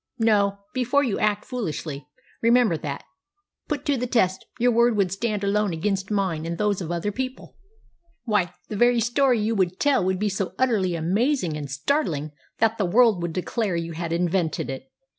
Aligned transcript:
"No. 0.17 0.57
Before 0.73 1.03
you 1.03 1.19
act 1.19 1.45
foolishly, 1.45 2.07
remember 2.41 2.75
that, 2.75 3.03
put 3.67 3.85
to 3.85 3.97
the 3.97 4.07
test, 4.07 4.43
your 4.57 4.71
word 4.71 4.97
would 4.97 5.11
stand 5.11 5.43
alone 5.43 5.73
against 5.73 6.09
mine 6.09 6.43
and 6.43 6.57
those 6.57 6.81
of 6.81 6.91
other 6.91 7.11
people. 7.11 7.55
"Why, 8.25 8.51
the 8.67 8.75
very 8.75 8.99
story 8.99 9.39
you 9.39 9.53
would 9.53 9.79
tell 9.79 10.03
would 10.03 10.17
be 10.17 10.27
so 10.27 10.55
utterly 10.57 10.95
amazing 10.95 11.55
and 11.55 11.69
startling 11.69 12.31
that 12.57 12.79
the 12.79 12.85
world 12.85 13.21
would 13.21 13.33
declare 13.33 13.75
you 13.75 13.91
had 13.91 14.11
invented 14.11 14.71
it. 14.71 14.89